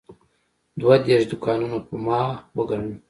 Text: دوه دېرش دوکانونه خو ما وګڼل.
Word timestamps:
دوه 0.79 0.95
دېرش 1.07 1.23
دوکانونه 1.31 1.77
خو 1.85 1.95
ما 2.05 2.19
وګڼل. 2.57 2.83